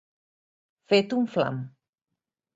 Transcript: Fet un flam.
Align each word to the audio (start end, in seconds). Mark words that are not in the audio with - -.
Fet 0.93 1.13
un 1.19 1.29
flam. 1.35 1.61